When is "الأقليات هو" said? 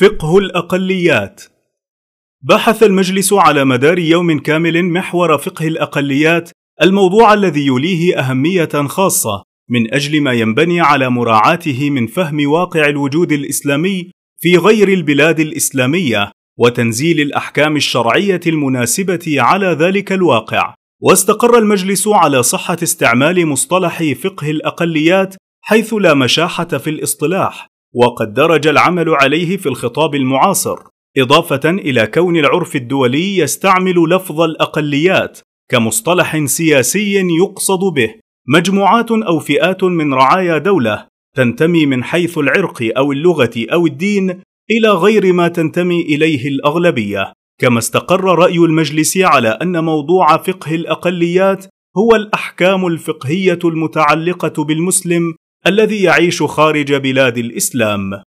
50.74-52.16